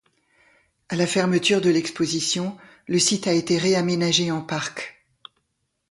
[0.89, 2.57] À la fermeture de l'exposition,
[2.87, 5.05] le site a été réaménagé en parc.